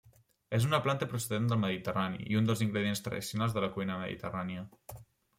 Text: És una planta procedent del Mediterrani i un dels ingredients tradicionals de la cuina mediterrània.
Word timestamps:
És 0.57 0.63
una 0.67 0.77
planta 0.85 1.07
procedent 1.09 1.49
del 1.51 1.59
Mediterrani 1.65 2.25
i 2.35 2.39
un 2.39 2.49
dels 2.49 2.63
ingredients 2.67 3.03
tradicionals 3.07 3.53
de 3.59 3.63
la 3.65 3.69
cuina 3.75 3.99
mediterrània. 4.05 4.65